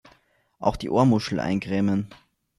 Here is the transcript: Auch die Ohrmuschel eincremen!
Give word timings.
Auch 0.57 0.77
die 0.77 0.89
Ohrmuschel 0.89 1.39
eincremen! 1.39 2.07